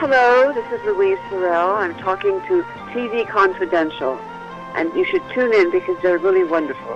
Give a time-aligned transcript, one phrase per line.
[0.00, 1.72] Hello, this is Louise Farrell.
[1.72, 4.18] I'm talking to TV Confidential,
[4.74, 6.94] and you should tune in because they're really wonderful.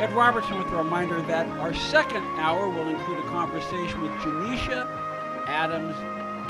[0.00, 4.88] Ed Robertson with a reminder that our second hour will include a conversation with Janeshia
[5.46, 5.94] Adams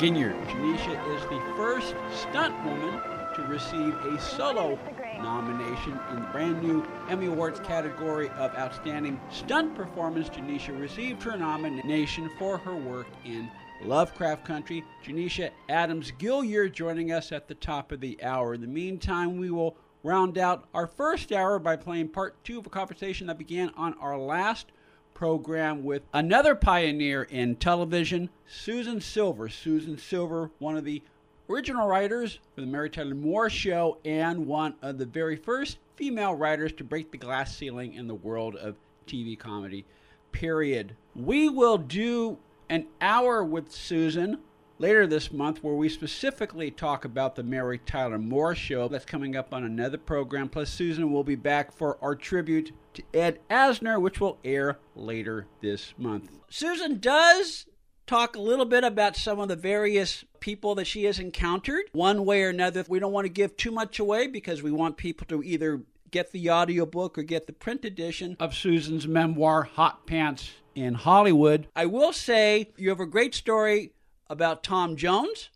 [0.00, 0.42] Ginyard.
[0.46, 2.98] Janeshia is the first stunt woman
[3.34, 4.78] to receive a solo
[5.18, 10.28] nomination in the brand new Emmy Awards category of Outstanding Stunt Performance.
[10.28, 13.50] Janeshia received her nomination for her work in
[13.82, 14.84] Lovecraft Country.
[15.04, 18.54] Janeshia Adams Ginyard joining us at the top of the hour.
[18.54, 22.66] In the meantime, we will round out our first hour by playing part two of
[22.66, 24.72] a conversation that began on our last
[25.14, 29.48] program with another pioneer in television, Susan Silver.
[29.48, 31.02] Susan Silver, one of the
[31.48, 36.34] original writers for the Mary Tyler Moore Show and one of the very first female
[36.34, 39.84] writers to break the glass ceiling in the world of TV comedy,
[40.32, 40.96] period.
[41.14, 44.38] We will do an hour with Susan
[44.78, 48.88] later this month where we specifically talk about the Mary Tyler Moore Show.
[48.88, 50.48] That's coming up on another program.
[50.48, 55.46] Plus, Susan will be back for our tribute to Ed Asner, which will air later
[55.60, 56.30] this month.
[56.50, 57.66] Susan does
[58.06, 61.84] talk a little bit about some of the various people that she has encountered.
[61.92, 64.96] One way or another, we don't want to give too much away because we want
[64.96, 70.06] people to either get the audiobook or get the print edition of Susan's memoir, Hot
[70.06, 71.68] Pants in Hollywood.
[71.74, 73.92] I will say you have a great story
[74.28, 75.50] about Tom Jones.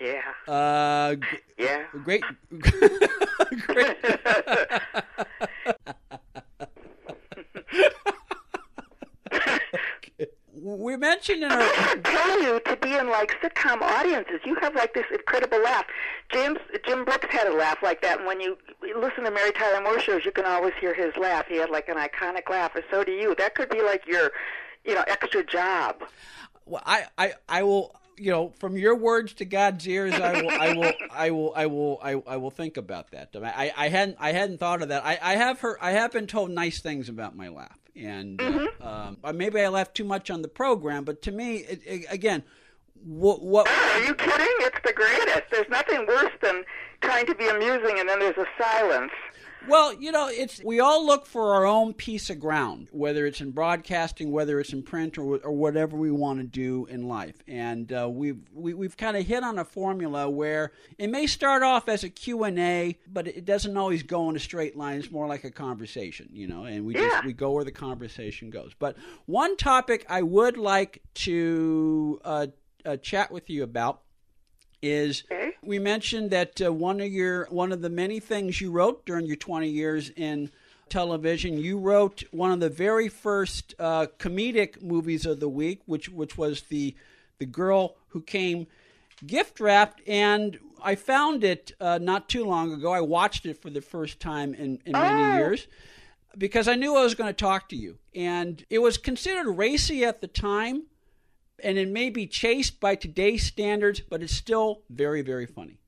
[0.00, 0.22] Yeah.
[0.52, 1.16] Uh,
[1.58, 1.84] yeah.
[2.04, 2.24] Great.
[3.66, 3.96] great.
[10.78, 11.60] we mentioned in our.
[11.60, 15.84] I tell you to be in like sitcom audiences, you have like this incredible laugh.
[16.32, 18.56] James Jim Brooks had a laugh like that, and when you
[18.98, 21.46] listen to Mary Tyler Moore shows, you can always hear his laugh.
[21.48, 23.34] He had like an iconic laugh, and so do you.
[23.36, 24.32] That could be like your,
[24.84, 26.02] you know, extra job.
[26.64, 30.50] Well, I, I, I will you know, from your words to God's ears, I will,
[30.50, 33.30] I will, I will, I will, I, I will think about that.
[33.34, 35.04] I, I hadn't, I hadn't thought of that.
[35.04, 38.82] I, I have heard, I have been told nice things about my laugh, and mm-hmm.
[38.82, 41.04] uh, um, maybe I laughed too much on the program.
[41.04, 42.42] But to me, it, it, again,
[43.04, 43.68] what, what?
[43.68, 44.46] Are you kidding?
[44.60, 45.42] It's the greatest.
[45.50, 46.64] There's nothing worse than
[47.00, 49.12] trying to be amusing and then there's a silence.
[49.68, 53.40] Well, you know, it's we all look for our own piece of ground, whether it's
[53.40, 57.36] in broadcasting, whether it's in print, or, or whatever we want to do in life.
[57.46, 61.10] And uh, we've we, have we have kind of hit on a formula where it
[61.10, 64.40] may start off as a Q and A, but it doesn't always go in a
[64.40, 64.98] straight line.
[64.98, 66.64] It's more like a conversation, you know.
[66.64, 67.08] And we yeah.
[67.08, 68.72] just we go where the conversation goes.
[68.78, 68.96] But
[69.26, 72.46] one topic I would like to uh,
[72.84, 74.02] uh, chat with you about
[74.82, 75.41] is okay.
[75.64, 79.26] We mentioned that uh, one of your one of the many things you wrote during
[79.26, 80.50] your 20 years in
[80.88, 86.08] television you wrote one of the very first uh, comedic movies of the week which
[86.08, 86.94] which was the
[87.38, 88.66] the girl who came
[89.26, 90.00] gift wrapped.
[90.06, 92.92] And I found it uh, not too long ago.
[92.92, 95.36] I watched it for the first time in, in many oh.
[95.36, 95.66] years
[96.36, 97.98] because I knew I was going to talk to you.
[98.14, 100.84] And it was considered racy at the time
[101.62, 105.78] and it may be chased by today's standards, but it's still very, very funny.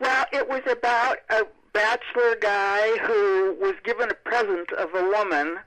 [0.00, 5.58] Well, it was about a bachelor guy who was given a present of a woman.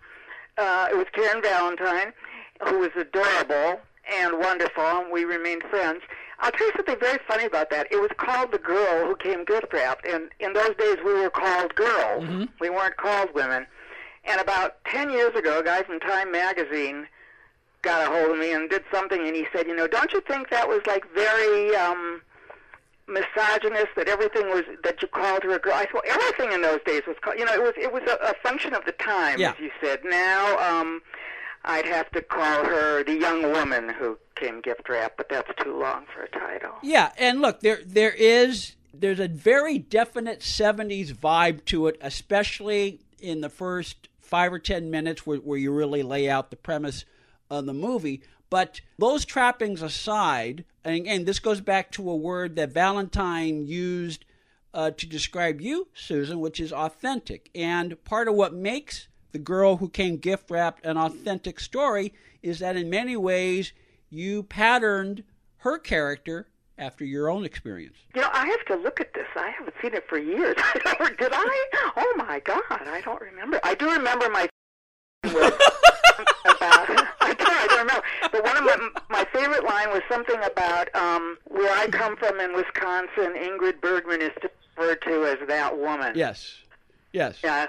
[0.58, 2.14] Uh, it was Karen Valentine,
[2.68, 6.02] who was adorable and wonderful, and we remained friends.
[6.40, 7.88] I'll tell you something very funny about that.
[7.92, 11.30] It was called The Girl Who Came Gift Wrapped, and in those days we were
[11.30, 12.24] called girls.
[12.24, 12.44] Mm-hmm.
[12.60, 13.66] We weren't called women.
[14.26, 17.08] And about 10 years ago, a guy from Time Magazine
[17.86, 20.22] got a hold of me and did something, and he said, you know, don't you
[20.22, 22.22] think that was like very um,
[23.08, 23.90] misogynist?
[23.96, 25.74] That everything was that you called her a girl.
[25.74, 27.38] I said, well, everything in those days was called.
[27.40, 29.52] You know, it was it was a, a function of the time, yeah.
[29.52, 30.00] as you said.
[30.04, 31.02] Now, um,
[31.64, 35.80] I'd have to call her the young woman who came gift wrap, but that's too
[35.80, 36.72] long for a title.
[36.82, 43.00] Yeah, and look, there there is there's a very definite '70s vibe to it, especially
[43.20, 47.06] in the first five or ten minutes where, where you really lay out the premise
[47.50, 48.22] of the movie.
[48.50, 54.26] But those trappings aside, and again, this goes back to a word that Valentine used
[54.74, 57.50] uh, to describe you, Susan, which is authentic.
[57.56, 62.60] And part of what makes the girl who came gift wrapped an authentic story is
[62.60, 63.74] that in many ways
[64.10, 65.24] you patterned
[65.58, 66.48] her character
[66.78, 67.98] after your own experience.
[68.14, 69.28] You know, I have to look at this.
[69.36, 70.56] I haven't seen it for years.
[71.18, 71.92] Did I?
[71.98, 73.60] Oh my God, I don't remember.
[73.64, 74.48] I do remember my.
[77.72, 78.02] I don't, know.
[78.32, 82.40] But one of my my favorite line was something about um, where I come from
[82.40, 83.34] in Wisconsin.
[83.34, 84.32] Ingrid Bergman is
[84.78, 86.14] referred to as that woman.
[86.16, 86.58] Yes.
[87.14, 87.40] Yes.
[87.44, 87.68] Yeah.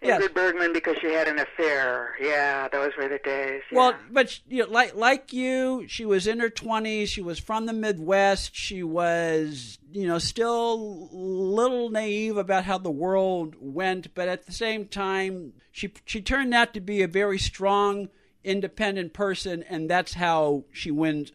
[0.00, 0.22] Yes.
[0.22, 2.14] Ingrid Bergman because she had an affair.
[2.20, 3.62] Yeah, those were the days.
[3.72, 3.78] Yeah.
[3.78, 7.10] Well, but you know, like like you, she was in her twenties.
[7.10, 8.54] She was from the Midwest.
[8.54, 14.46] She was, you know, still a little naive about how the world went, but at
[14.46, 18.08] the same time, she she turned out to be a very strong,
[18.48, 21.32] independent person, and that's how she wins.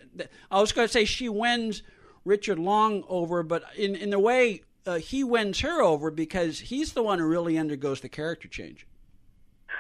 [0.51, 1.83] I was going to say she wins
[2.25, 6.93] Richard Long over, but in in a way, uh, he wins her over because he's
[6.93, 8.87] the one who really undergoes the character change.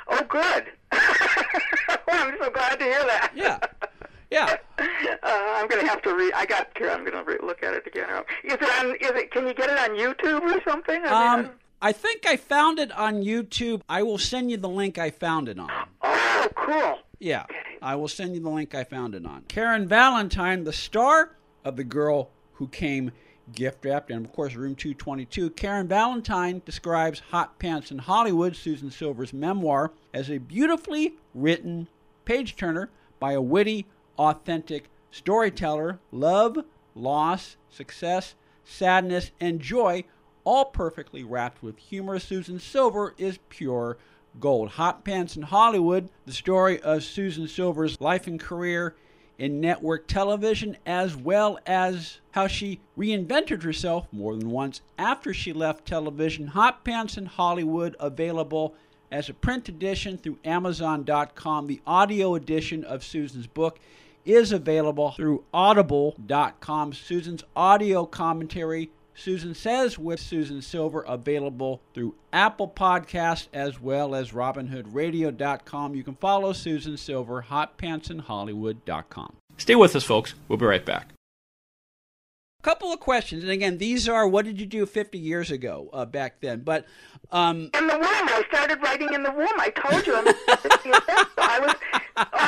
[0.07, 0.65] Oh, good.
[0.91, 3.31] well, I'm so glad to hear that.
[3.35, 3.59] Yeah.
[4.31, 4.57] Yeah.
[5.23, 6.33] Uh, I'm going to have to read.
[6.33, 6.91] I got to.
[6.91, 8.09] I'm going to re- look at it again.
[8.43, 8.91] Is it on?
[8.95, 9.31] Is it?
[9.31, 11.01] Can you get it on YouTube or something?
[11.05, 11.51] I um,
[11.81, 13.83] I think I found it on YouTube.
[13.87, 15.69] I will send you the link I found it on.
[16.01, 16.99] Oh, cool.
[17.23, 17.45] Yeah,
[17.81, 19.45] I will send you the link I found it on.
[19.47, 23.13] Karen Valentine, the star of The Girl Who Came
[23.53, 24.11] gift wrapped.
[24.11, 25.51] And of course, Room 222.
[25.51, 31.87] Karen Valentine describes Hot Pants in Hollywood, Susan Silver's memoir, as a beautifully written
[32.25, 32.89] page turner
[33.21, 33.85] by a witty,
[34.19, 35.99] authentic storyteller.
[36.11, 38.35] Love, loss, success,
[38.65, 40.03] sadness, and joy,
[40.43, 42.19] all perfectly wrapped with humor.
[42.19, 43.97] Susan Silver is pure
[44.39, 44.69] gold.
[44.69, 48.95] Hot Pants in Hollywood, the story of Susan Silver's life and career
[49.37, 55.53] in network television, as well as how she reinvented herself more than once after she
[55.53, 56.47] left television.
[56.47, 58.75] Hot Pants in Hollywood available
[59.11, 61.67] as a print edition through Amazon.com.
[61.67, 63.79] The audio edition of Susan's book
[64.25, 66.93] is available through Audible.com.
[66.93, 74.31] Susan's audio commentary Susan Says with Susan Silver available through Apple Podcasts as well as
[74.31, 75.95] RobinHoodRadio.com.
[75.95, 79.33] You can follow Susan Silver, HotPantsInHollywood.com.
[79.57, 80.33] Stay with us, folks.
[80.47, 81.09] We'll be right back.
[82.59, 85.89] A couple of questions, and again, these are what did you do 50 years ago
[85.91, 86.61] uh, back then?
[86.61, 86.85] But
[87.29, 89.49] um, in the womb, I started writing in the womb.
[89.57, 90.27] I told you, I'm
[91.37, 91.75] I was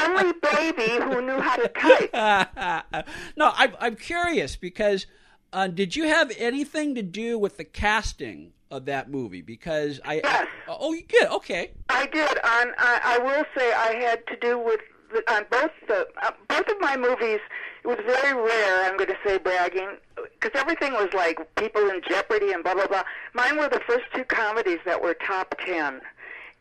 [0.06, 3.06] only baby who knew how to type.
[3.36, 5.06] no, I'm, I'm curious because
[5.54, 9.42] uh, did you have anything to do with the casting of that movie?
[9.42, 10.48] Because I, yes.
[10.68, 11.30] I oh, you did.
[11.30, 11.72] Okay.
[11.90, 12.30] I did.
[12.30, 14.82] On I, I will say I had to do with
[15.14, 17.40] the, on both the uh, both of my movies.
[17.84, 18.86] It was very rare.
[18.86, 22.88] I'm going to say bragging because everything was like people in jeopardy and blah blah
[22.88, 23.04] blah.
[23.34, 26.02] Mine were the first two comedies that were top ten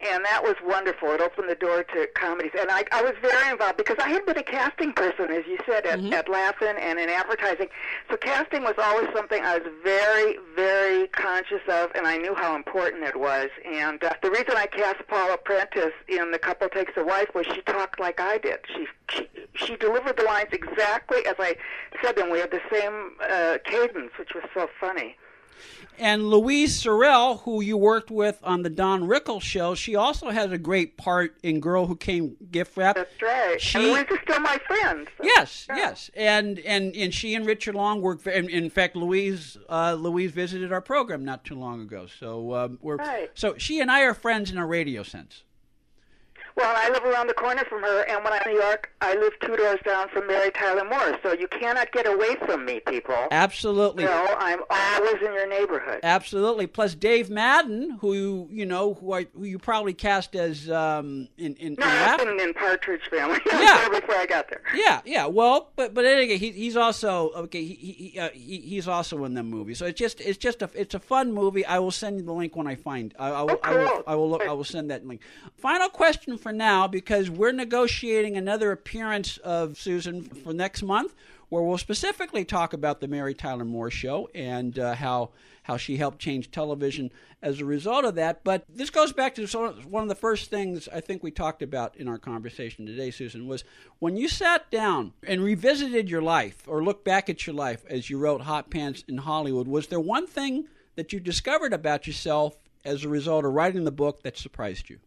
[0.01, 1.11] and that was wonderful.
[1.13, 4.27] It opened the door to comedies, and I, I was very involved because I had
[4.27, 6.13] been a casting person, as you said, at, mm-hmm.
[6.13, 7.69] at Laugh-In and in advertising.
[8.11, 12.55] So casting was always something I was very, very conscious of, and I knew how
[12.55, 13.49] important it was.
[13.65, 17.47] And uh, the reason I cast Paula Prentiss in The Couple Takes a Wife was
[17.47, 18.59] she talked like I did.
[18.75, 21.57] She she, she delivered the lines exactly as I
[22.03, 22.31] said them.
[22.31, 25.17] We had the same uh, cadence, which was so funny.
[25.99, 30.51] And Louise Sorel, who you worked with on the Don Rickles show, she also has
[30.51, 32.97] a great part in Girl Who Came Gift Wrapped.
[32.97, 33.61] That's right.
[33.61, 35.09] She, and Louise is still my friend.
[35.17, 35.25] So.
[35.25, 35.77] Yes, yeah.
[35.77, 36.11] yes.
[36.17, 38.27] And, and and she and Richard Long worked.
[38.27, 42.07] In, in fact, Louise uh, Louise visited our program not too long ago.
[42.07, 43.31] So um, we're right.
[43.35, 45.45] so she and I are friends in a radio sense.
[46.57, 49.15] Well, I live around the corner from her, and when I'm in New York, I
[49.15, 51.19] live two doors down from Mary Tyler Moore.
[51.23, 53.17] So you cannot get away from me, people.
[53.33, 54.05] Absolutely.
[54.05, 56.01] No, I'm always in your neighborhood.
[56.05, 56.69] Absolutely.
[56.69, 61.57] Plus Dave Madden, who you know, who I, who you probably cast as um, in
[61.57, 63.41] in, no, in, in, in Partridge Family.
[63.55, 63.89] Yeah.
[63.89, 64.61] before I got there.
[64.75, 65.27] Yeah, yeah.
[65.27, 67.65] Well, but but anyway, he, he's also okay.
[67.65, 69.75] He, he, uh, he he's also in the movie.
[69.75, 71.65] So it's just it's just a it's a fun movie.
[71.65, 73.15] I will send you the link when I find.
[73.19, 73.59] I, I, oh, cool.
[73.63, 74.43] I will I will look.
[74.43, 75.21] I will send that link.
[75.57, 81.15] Final question for now because we're negotiating another appearance of Susan for next month,
[81.49, 85.31] where we'll specifically talk about the Mary Tyler Moore Show and uh, how
[85.63, 87.11] how she helped change television
[87.41, 88.45] as a result of that.
[88.45, 89.47] But this goes back to
[89.89, 93.49] one of the first things I think we talked about in our conversation today, Susan,
[93.49, 93.65] was
[93.99, 98.11] when you sat down and revisited your life or looked back at your life as
[98.11, 99.67] you wrote Hot Pants in Hollywood.
[99.67, 103.91] Was there one thing that you discovered about yourself as a result of writing the
[103.91, 104.99] book that surprised you?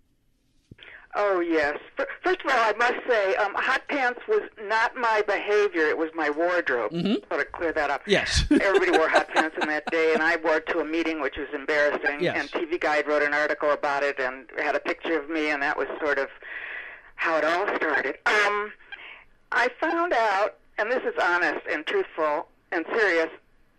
[1.16, 1.78] Oh yes.
[2.24, 6.10] First of all, I must say, um, hot pants was not my behavior; it was
[6.14, 6.92] my wardrobe.
[6.92, 7.16] Mm-hmm.
[7.30, 8.02] So to clear that up.
[8.06, 8.46] Yes.
[8.52, 11.38] Everybody wore hot pants in that day, and I wore it to a meeting, which
[11.38, 12.22] was embarrassing.
[12.22, 12.38] Yes.
[12.38, 15.62] And TV Guide wrote an article about it and had a picture of me, and
[15.64, 16.28] that was sort of
[17.16, 18.18] how it all started.
[18.26, 18.72] Um,
[19.52, 23.30] I found out, and this is honest and truthful and serious,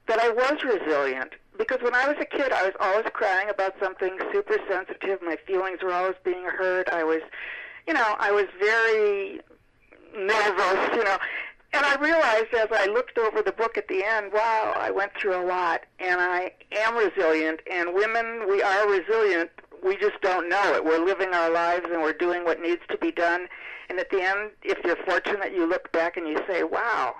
[0.08, 3.74] that I was resilient because when I was a kid, I was always crying about
[3.82, 5.20] something super sensitive.
[5.22, 6.88] My feelings were always being hurt.
[6.88, 7.20] I was,
[7.86, 9.40] you know, I was very
[10.16, 11.18] nervous, you know.
[11.74, 15.12] And I realized as I looked over the book at the end, wow, I went
[15.20, 17.60] through a lot, and I am resilient.
[17.70, 19.50] And women, we are resilient.
[19.84, 20.84] We just don't know it.
[20.84, 23.48] We're living our lives, and we're doing what needs to be done.
[23.90, 27.14] And at the end, if you're fortunate, you look back and you say, wow,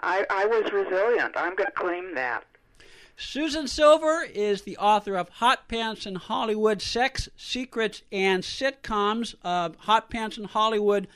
[0.00, 1.34] I, I was resilient.
[1.36, 2.44] I'm going to claim that.
[3.20, 9.34] Susan Silver is the author of Hot Pants in Hollywood Sex, Secrets, and Sitcoms.
[9.42, 11.08] Uh, Hot Pants in Hollywood,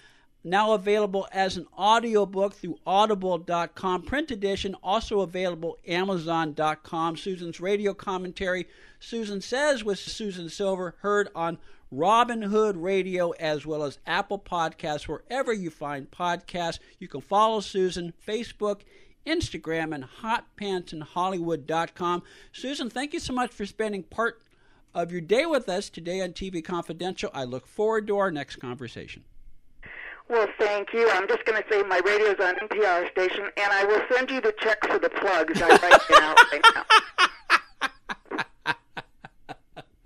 [0.43, 4.03] now available as an audiobook through audible.com.
[4.03, 7.17] Print edition, also available amazon.com.
[7.17, 8.67] Susan's radio commentary,
[8.99, 11.59] Susan says, with Susan Silver, heard on
[11.93, 16.79] Robin Hood Radio as well as Apple Podcasts, wherever you find podcasts.
[16.99, 18.81] You can follow Susan, Facebook,
[19.27, 22.23] Instagram, and hotpantsinhollywood.com.
[22.51, 24.41] Susan, thank you so much for spending part
[24.95, 27.31] of your day with us today on TV Confidential.
[27.35, 29.25] I look forward to our next conversation.
[30.31, 31.11] Well, thank you.
[31.11, 34.41] I'm just going to say my radio's on NPR station, and I will send you
[34.41, 35.61] the check for the plugs.
[35.61, 36.87] I write out right now.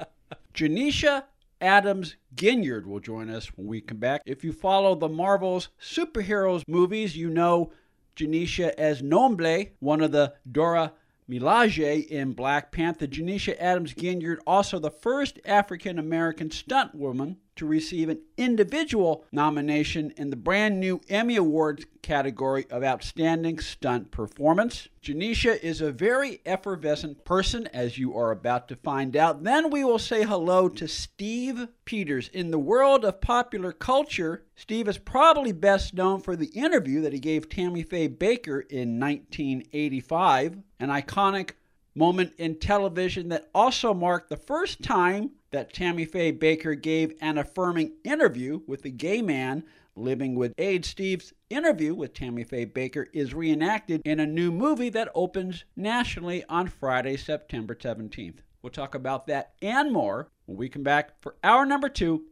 [0.55, 1.23] Janeshia
[1.61, 4.23] Adams Ginyard will join us when we come back.
[4.27, 7.73] If you follow the Marvel's superheroes movies, you know
[8.17, 10.93] Janeshia as Nomble, one of the Dora
[11.29, 13.07] Milaje in Black Panther.
[13.07, 20.13] Janeshia Adams Ginyard, also the first African American stunt woman to receive an individual nomination
[20.17, 24.89] in the brand new Emmy Awards category of Outstanding Stunt Performance.
[25.03, 29.43] Janeshia is a very effervescent person, as you are about to find out.
[29.43, 32.31] Then we will say hello to Steve Pieters.
[32.31, 37.13] In the world of popular culture, Steve is probably best known for the interview that
[37.13, 41.53] he gave Tammy Faye Bakker in 1985, an iconic
[41.97, 47.39] moment in television that also marked the first time that Tammy Faye Bakker gave an
[47.39, 50.89] affirming interview with a gay man living with AIDS.
[50.89, 56.45] Steve's interview with Tammy Faye Bakker is reenacted in a new movie that opens nationally
[56.49, 58.39] on Friday, September 17th.
[58.63, 62.25] We'll talk about that and more when we come back for hour number two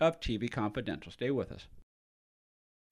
[0.00, 1.10] of TV Confidential.
[1.10, 1.66] Stay with us.